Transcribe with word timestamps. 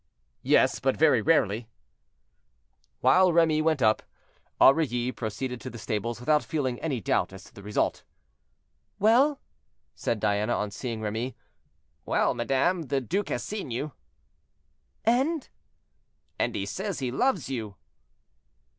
"Yes, 0.41 0.79
but 0.79 0.97
very 0.97 1.21
rarely." 1.21 1.67
While 3.01 3.31
Remy 3.31 3.61
went 3.61 3.83
up, 3.83 4.01
Aurilly 4.59 5.11
proceeded 5.11 5.61
to 5.61 5.69
the 5.69 5.77
stables 5.77 6.19
without 6.19 6.43
feeling 6.43 6.79
any 6.81 6.99
doubt 6.99 7.31
as 7.31 7.43
to 7.43 7.53
the 7.53 7.61
result. 7.61 8.03
"Well!" 8.97 9.39
said 9.93 10.19
Diana, 10.19 10.55
on 10.55 10.71
seeing 10.71 11.01
Remy. 11.01 11.35
"Well, 12.03 12.33
madame, 12.33 12.87
the 12.87 12.99
duke 12.99 13.29
has 13.29 13.43
seen 13.43 13.69
you." 13.69 13.91
"And—" 15.05 15.49
"And 16.39 16.55
he 16.55 16.65
says 16.65 16.97
he 16.97 17.11
loves 17.11 17.51
you." 17.51 17.75